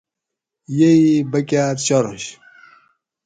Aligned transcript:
یہ 0.77 0.89
ای 0.99 1.13
بکۤار 1.31 1.75
چارنش 1.85 2.23